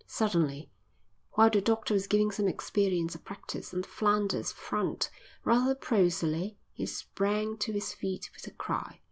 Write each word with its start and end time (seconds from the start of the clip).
Suddenly, 0.07 0.71
while 1.33 1.51
the 1.51 1.61
doctor 1.61 1.93
was 1.93 2.07
giving 2.07 2.31
some 2.31 2.47
experience 2.47 3.13
of 3.13 3.23
practice 3.23 3.71
on 3.71 3.81
the 3.81 3.87
Flanders 3.87 4.51
front, 4.51 5.11
rather 5.43 5.75
prosily, 5.75 6.57
he 6.73 6.87
sprang 6.87 7.55
to 7.59 7.71
his 7.71 7.93
feet 7.93 8.31
with 8.33 8.47
a 8.47 8.51
cry. 8.55 8.99